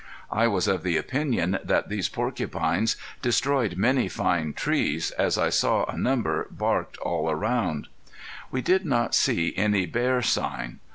[0.31, 5.83] I was of the opinion that these porcupines destroy many fine trees, as I saw
[5.85, 7.87] a number barked all around.
[8.49, 10.79] We did not see any bear sign.